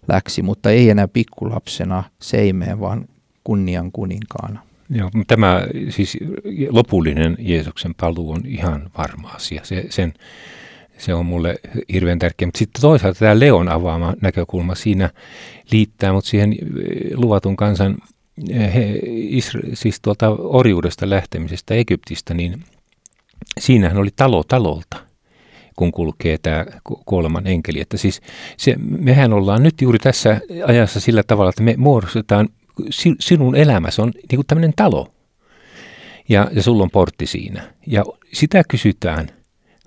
[0.09, 3.09] läksi, mutta ei enää pikkulapsena seimeen, vaan
[3.45, 4.63] kunnian kuninkaana.
[4.91, 6.17] Joo, tämä siis
[6.71, 9.61] lopullinen Jeesuksen paluu on ihan varma asia.
[9.65, 10.13] Se, sen
[10.99, 11.57] se on mulle
[11.93, 12.47] hirveän tärkeä.
[12.47, 15.11] Mutta sitten toisaalta tämä Leon avaama näkökulma siinä
[15.73, 16.57] liittää mut siihen
[17.15, 17.97] luvatun kansan
[18.75, 22.65] he, isra, siis tuolta orjuudesta lähtemisestä Egyptistä, niin
[23.61, 25.07] siinähän oli talo talolta
[25.77, 26.67] kun kulkee tämä
[27.05, 27.81] kuoleman enkeli.
[27.81, 28.21] Että siis
[28.57, 32.49] se, mehän ollaan nyt juuri tässä ajassa sillä tavalla, että me muodostetaan,
[33.21, 35.09] sinun elämäsi on niin kuin tämmöinen talo.
[36.29, 37.63] Ja, ja sulla on portti siinä.
[37.87, 39.29] Ja sitä kysytään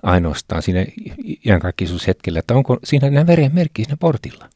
[0.03, 0.85] ainoastaan siinä
[1.45, 4.49] iankaikkisuushetkellä, että onko siinä nämä veren merkki siinä portilla.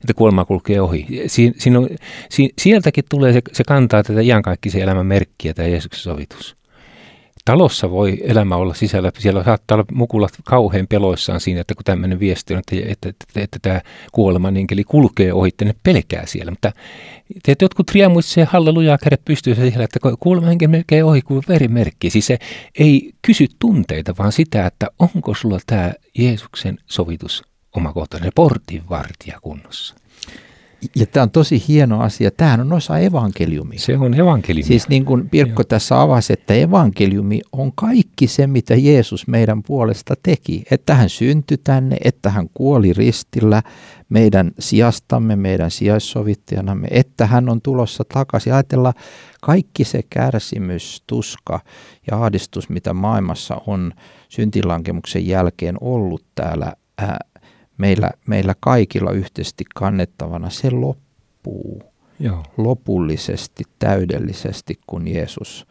[0.00, 1.06] Että kuolema kulkee ohi.
[1.26, 1.88] Si, siinä on,
[2.30, 6.56] si, sieltäkin tulee se, se kantaa tätä iankaikkisen elämän merkkiä, tämä Jeesuksen sovitus
[7.46, 12.20] talossa voi elämä olla sisällä, siellä saattaa olla mukulat kauhean peloissaan siinä, että kun tämmöinen
[12.20, 13.80] viesti on, että, että, että, että tämä
[14.12, 16.50] kuoleman enkeli kulkee ohi, ne pelkää siellä.
[16.50, 16.72] Mutta
[17.42, 22.10] te jotkut riemuitsee hallelujaa kädet pystyy siellä, että kuoleman enkeli melkein ohi kuin verimerkki.
[22.10, 22.38] Siis se
[22.78, 27.44] ei kysy tunteita, vaan sitä, että onko sulla tämä Jeesuksen sovitus
[27.76, 29.94] omakohtainen portinvartija kunnossa.
[30.96, 32.30] Ja tämä on tosi hieno asia.
[32.30, 33.78] Tämähän on osa evankeliumia.
[33.78, 34.66] Se on evankeliumia.
[34.66, 35.66] Siis niin kuin Pirkko Joo.
[35.68, 40.62] tässä avasi, että evankeliumi on kaikki se, mitä Jeesus meidän puolesta teki.
[40.70, 43.62] Että hän syntyi tänne, että hän kuoli ristillä
[44.08, 48.52] meidän sijastamme, meidän sijaissovittajanamme, että hän on tulossa takaisin.
[48.52, 48.92] Ajatella
[49.42, 51.60] kaikki se kärsimys, tuska
[52.10, 53.92] ja ahdistus, mitä maailmassa on
[54.28, 57.18] syntilankemuksen jälkeen ollut täällä ää,
[57.78, 61.82] meillä, meillä kaikilla yhteisesti kannettavana, se loppuu
[62.20, 62.42] Joo.
[62.56, 65.66] lopullisesti, täydellisesti, kun Jeesus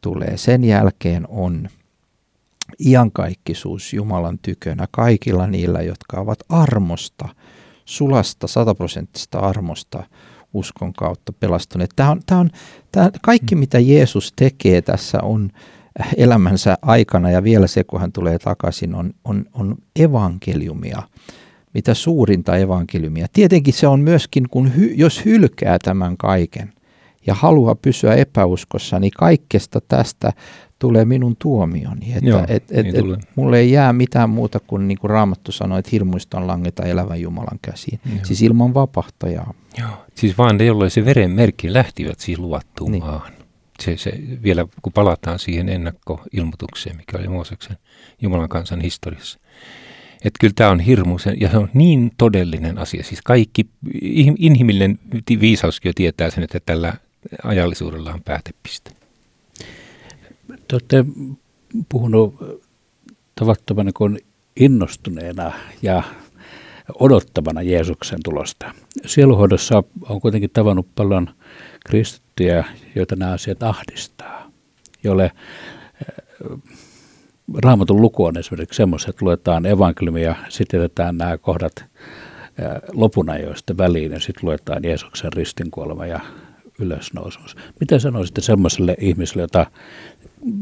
[0.00, 0.36] tulee.
[0.36, 1.68] Sen jälkeen on
[2.86, 7.28] iankaikkisuus Jumalan tykönä kaikilla niillä, jotka ovat armosta,
[7.84, 10.04] sulasta, sataprosenttista armosta
[10.54, 11.90] uskon kautta pelastuneet.
[11.96, 12.50] Tämä on, tämä on,
[12.92, 15.50] tämä, kaikki, mitä Jeesus tekee tässä on
[16.16, 21.02] elämänsä aikana ja vielä se, kun hän tulee takaisin, on, on, on evankeliumia
[21.74, 23.26] mitä suurinta evankeliumia.
[23.32, 26.72] Tietenkin se on myöskin, kun hy, jos hylkää tämän kaiken
[27.26, 30.32] ja haluaa pysyä epäuskossa, niin kaikesta tästä
[30.78, 32.12] tulee minun tuomioni.
[32.12, 35.52] Että Joo, et, et, niin et, mulle ei jää mitään muuta kuin, niin kuin Raamattu
[35.52, 38.00] sanoi, että hirmuista on langeta elävän Jumalan käsiin.
[38.06, 38.24] Joo.
[38.24, 39.54] Siis ilman vapahtajaa.
[39.78, 43.02] Joo, siis vaan ne, jolloin se veren merkki lähtivät siis luvattuun niin.
[43.02, 43.32] maahan.
[43.80, 47.76] Se, se, vielä kun palataan siihen ennakkoilmoitukseen, mikä oli Mooseksen
[48.22, 49.40] Jumalan kansan historiassa,
[50.24, 53.04] että kyllä tämä on hirmuisen, ja se on niin todellinen asia.
[53.04, 53.66] Siis kaikki,
[54.38, 54.98] inhimillinen
[55.40, 56.94] viisauskin jo tietää sen, että tällä
[57.44, 58.90] ajallisuudella on päätepiste.
[60.48, 61.04] Te olette
[61.88, 62.34] puhunut
[63.34, 64.24] tavattoman niin
[64.56, 65.52] innostuneena
[65.82, 66.02] ja
[66.98, 68.74] odottavana Jeesuksen tulosta.
[69.06, 71.30] Sieluhoidossa on kuitenkin tavannut paljon
[71.86, 74.50] kristittyjä, joita nämä asiat ahdistaa,
[75.04, 75.30] jolle
[77.58, 81.84] raamatun luku on esimerkiksi semmoista, että luetaan evankeliumia sitten jätetään nämä kohdat
[82.92, 86.20] lopun ajoista väliin ja sitten luetaan Jeesuksen ristinkuolema ja
[86.78, 87.56] ylösnousumus.
[87.80, 89.66] Mitä sanoisitte semmoiselle ihmiselle, jota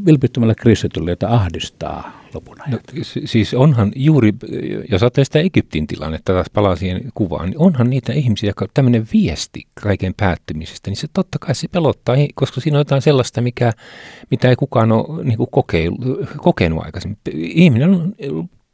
[0.05, 2.57] vilpittömällä kristitylle, jota ahdistaa lopun?
[2.67, 2.79] No,
[3.25, 4.33] siis onhan juuri,
[4.91, 9.07] jos ajattelee sitä Egyptin tilannetta, taas palaa siihen kuvaan, niin onhan niitä ihmisiä, jotka tämmöinen
[9.13, 13.71] viesti kaiken päättymisestä, niin se totta kai se pelottaa, koska siinä on jotain sellaista, mikä,
[14.31, 15.97] mitä ei kukaan ole niin kuin kokeilu,
[16.37, 17.17] kokenut aikaisemmin.
[17.33, 18.13] Ihminen on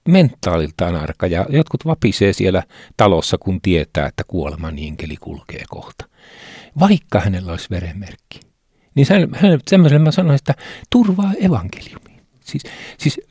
[0.10, 2.64] mentaaliltaan arka ja jotkut vapisee siellä
[2.98, 6.06] talossa, kun tietää, että kuoleman inkeli kulkee kohta.
[6.80, 8.40] Vaikka hänellä olisi verenmerkki
[8.96, 9.08] niin
[9.68, 10.54] semmoiselle mä sanoin, että
[10.90, 12.22] turvaa evankeliumiin.
[12.40, 12.64] Siis,
[12.98, 13.22] siis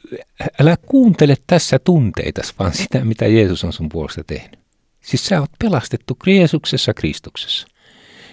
[0.60, 4.58] älä kuuntele tässä tunteita, vaan sitä, mitä Jeesus on sun puolesta tehnyt.
[5.00, 7.68] Siis sä oot pelastettu Jeesuksessa Kristuksessa.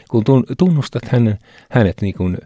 [0.09, 0.23] Kun
[0.57, 1.39] tunnustat hänen,
[1.69, 2.37] hänet niin kuin,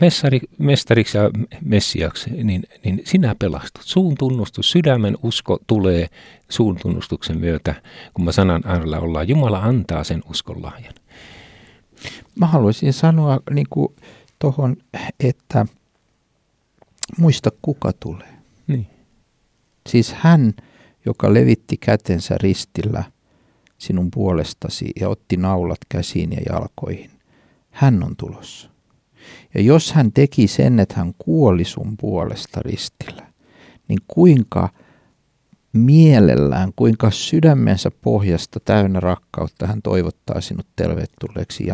[0.00, 3.84] messari, mestariksi ja messiaksi, niin, niin sinä pelastut.
[3.84, 6.06] Suun tunnustus, sydämen usko tulee
[6.48, 7.74] suun tunnustuksen myötä,
[8.14, 9.28] kun mä sanan äärellä ollaan.
[9.28, 10.94] Jumala antaa sen uskon lahjan.
[12.34, 13.66] Mä haluaisin sanoa niin
[14.38, 14.76] tuohon,
[15.20, 15.66] että
[17.18, 18.34] muista kuka tulee.
[18.66, 18.86] Niin.
[19.88, 20.54] Siis hän,
[21.06, 23.04] joka levitti kätensä ristillä
[23.78, 27.10] sinun puolestasi ja otti naulat käsiin ja jalkoihin,
[27.70, 28.70] hän on tulossa.
[29.54, 33.26] Ja jos hän teki sen, että hän kuoli sun puolesta ristillä,
[33.88, 34.68] niin kuinka–
[35.76, 41.64] mielellään, kuinka sydämensä pohjasta täynnä rakkautta hän toivottaa sinut tervetulleeksi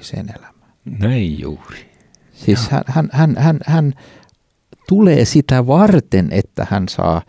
[0.00, 0.74] sen elämään.
[0.84, 1.90] Näin juuri.
[2.32, 3.94] Siis hän, hän, hän, hän, hän
[4.88, 7.22] tulee sitä varten, että hän saa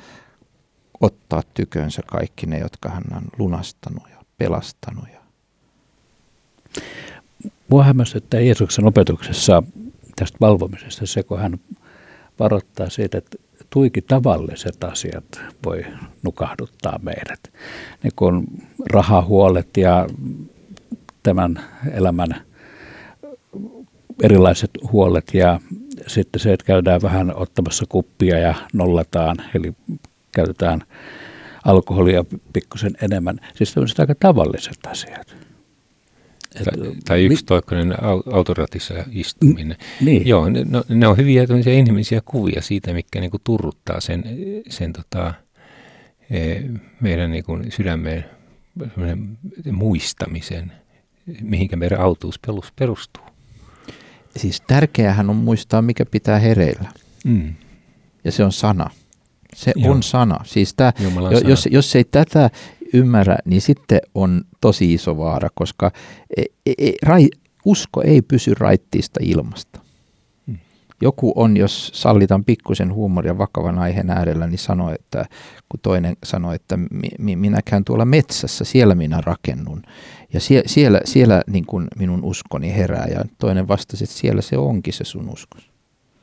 [1.02, 5.06] ottaa tykönsä kaikki ne, jotka hän on lunastanut ja pelastanut.
[5.14, 5.22] Ja...
[7.68, 9.64] Mua hämmästyttää Jeesuksen opetuksessa
[10.16, 11.60] tästä valvomisesta se, kun hän
[12.40, 13.38] varoittaa siitä, että
[13.70, 15.86] tuiki tavalliset asiat voi
[16.24, 17.40] nukahduttaa meidät.
[18.04, 18.48] Niin kuin
[18.90, 20.08] rahahuolet ja
[21.24, 21.60] tämän
[21.92, 22.36] elämän
[24.24, 25.60] erilaiset huolet ja
[26.08, 29.74] sitten se, että käydään vähän ottamassa kuppia ja nollataan, eli
[30.32, 30.84] käytetään
[31.66, 33.40] alkoholia pikkusen enemmän.
[33.56, 35.36] Siis tämmöiset aika tavalliset asiat.
[36.54, 37.96] Tai, tai yksitoikkoinen
[38.34, 39.78] autoratissa istuminen.
[40.02, 40.28] Niin.
[40.28, 41.46] Joo, ne, no, ne on hyviä
[41.78, 44.24] inhimillisiä kuvia siitä, mikä niin kuin turruttaa sen,
[44.70, 45.34] sen tota,
[46.30, 46.62] e,
[47.02, 48.26] meidän niin kuin sydämeen
[49.72, 50.72] muistamisen,
[51.42, 52.40] mihinkä meidän autuus
[52.76, 53.24] perustuu.
[54.38, 56.90] Siis tärkeähän on muistaa, mikä pitää hereillä.
[57.26, 57.54] Mm.
[58.24, 58.90] Ja se on sana.
[59.56, 59.92] Se Joo.
[59.94, 60.40] on sana.
[60.44, 60.94] Siis tää,
[61.48, 61.74] jos, sana.
[61.74, 62.50] jos ei tätä
[62.94, 65.92] ymmärrä, niin sitten on tosi iso vaara, koska
[66.38, 67.28] e, e, e, rai,
[67.66, 69.80] usko ei pysy raittiista ilmasta.
[70.48, 70.58] Hmm.
[71.02, 75.26] joku on, jos sallitaan pikkusen huumoria vakavan aiheen äärellä, niin sanoi, että
[75.70, 76.78] kun toinen sanoi, että
[77.20, 79.82] mi, minä käyn tuolla metsässä, siellä minä rakennun.
[80.34, 83.08] Ja sie, siellä, siellä niin kuin minun uskoni herää.
[83.08, 85.70] Ja toinen vastasi, että siellä se onkin se sun uskos.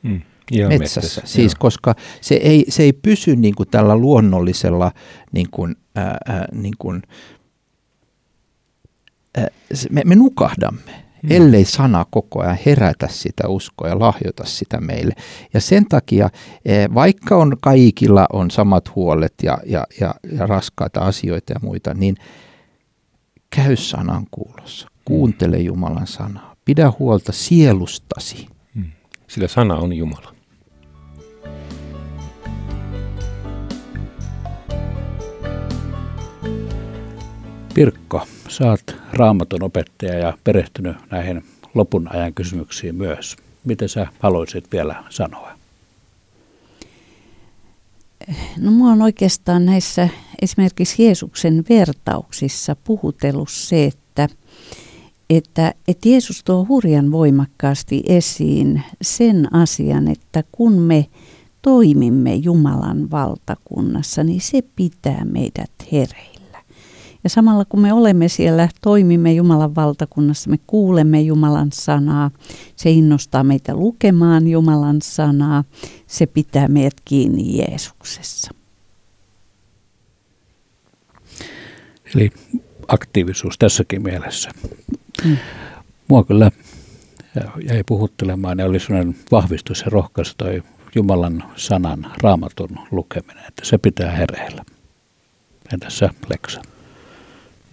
[0.03, 0.21] Mm.
[0.51, 1.01] Joo, metsässä.
[1.01, 1.21] metsässä.
[1.25, 1.59] Siis joo.
[1.59, 4.91] koska se ei, se ei pysy niin kuin tällä luonnollisella
[5.31, 7.01] niin kuin, ää, ää, niin kuin,
[9.37, 9.47] ää,
[9.91, 11.31] me, me nukahdamme mm.
[11.31, 15.13] ellei sana koko ajan herätä sitä uskoa ja lahjota sitä meille.
[15.53, 16.29] Ja sen takia,
[16.93, 22.15] vaikka on kaikilla on samat huolet ja, ja, ja, ja raskaita asioita ja muita, niin
[23.49, 24.87] käy sanan kuulossa.
[25.05, 26.55] Kuuntele Jumalan sanaa.
[26.65, 28.47] Pidä huolta sielustasi.
[28.75, 28.91] Mm.
[29.27, 30.36] Sillä sana on Jumala.
[37.77, 43.35] Pirkko, sä oot raamatun opettaja ja perehtynyt näihin lopun ajan kysymyksiin myös.
[43.65, 45.51] Miten sä haluaisit vielä sanoa?
[48.57, 50.09] No mua on oikeastaan näissä
[50.41, 54.29] esimerkiksi Jeesuksen vertauksissa puhutellut se, että,
[55.29, 61.07] että, että Jeesus tuo hurjan voimakkaasti esiin sen asian, että kun me
[61.61, 66.36] toimimme Jumalan valtakunnassa, niin se pitää meidät hereillä.
[67.27, 72.31] Ja samalla kun me olemme siellä, toimimme Jumalan valtakunnassa, me kuulemme Jumalan sanaa,
[72.75, 75.63] se innostaa meitä lukemaan Jumalan sanaa,
[76.07, 78.51] se pitää meidät kiinni Jeesuksessa.
[82.15, 82.31] Eli
[82.87, 84.49] aktiivisuus tässäkin mielessä.
[85.25, 85.37] Mm.
[86.07, 86.51] Mua kyllä
[87.69, 90.63] jäi puhuttelemaan ja oli sellainen vahvistus ja rohkaisu toi
[90.95, 94.63] Jumalan sanan raamatun lukeminen, että se pitää hereillä.
[95.73, 96.61] Entäs sä, Leksa?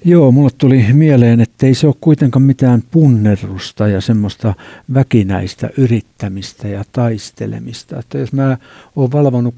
[0.07, 4.55] Joo, mulle tuli mieleen, että ei se ole kuitenkaan mitään punnerusta ja semmoista
[4.95, 7.99] väkinäistä yrittämistä ja taistelemista.
[7.99, 8.59] Että jos mä
[8.97, 9.55] oon valvonut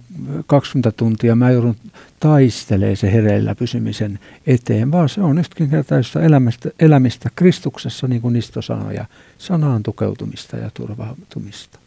[0.46, 1.76] 20 tuntia, mä joudun
[2.20, 8.62] taistelee se hereillä pysymisen eteen, vaan se on yksinkertaista elämistä, elämistä Kristuksessa, niin kuin Nisto
[8.62, 9.06] sanoi, ja
[9.38, 11.78] sanaan tukeutumista ja turvautumista.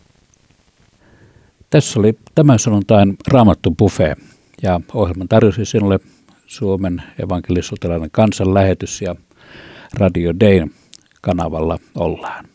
[1.70, 4.20] Tässä oli tämän sunnuntain Raamattu Buffet,
[4.62, 5.99] ja ohjelman tarjosi sinulle
[6.50, 9.16] Suomen evankelisuutelainen kansanlähetys ja
[9.93, 10.72] Radio Dayn
[11.22, 12.45] kanavalla ollaan.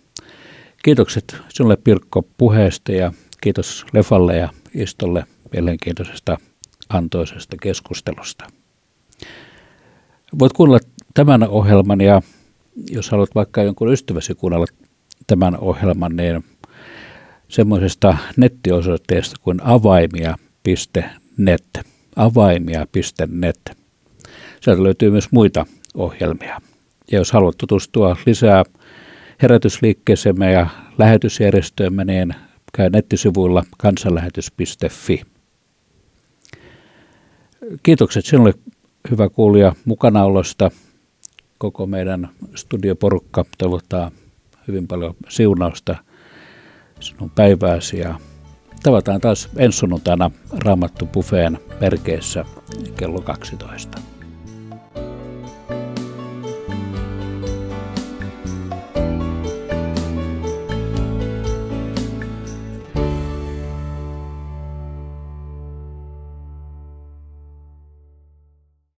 [0.83, 6.39] Kiitokset sinulle Pirkko puheesta ja kiitos Lefalle ja Istolle mielenkiintoisesta
[6.89, 8.47] antoisesta keskustelusta.
[10.39, 10.81] Voit kuunnella
[11.15, 12.23] tämän ohjelman ja
[12.91, 14.67] jos haluat vaikka jonkun ystäväsi kuunnella
[15.27, 16.45] tämän ohjelman, niin
[17.49, 21.65] semmoisesta nettiosoitteesta kuin avaimia.net.
[22.17, 23.84] Avaimia.net.
[24.65, 26.61] Sieltä löytyy myös muita ohjelmia.
[27.13, 28.65] Ja jos haluat tutustua lisää
[29.43, 30.67] herätysliikkeeseemme ja
[30.99, 32.35] lähetysjärjestöömme, niin
[32.73, 35.23] käy nettisivuilla kansanlähetys.fi.
[37.83, 38.55] Kiitokset sinulle,
[39.11, 40.71] hyvä kuulija, mukanaolosta.
[41.59, 44.11] Koko meidän studioporukka toivottaa
[44.69, 45.97] hyvin paljon siunausta
[47.01, 48.19] sinun päivääsi ja
[48.83, 52.45] tavataan taas ensi sunnuntaina Raamattu Buffeen merkeissä
[52.97, 54.14] kello 12.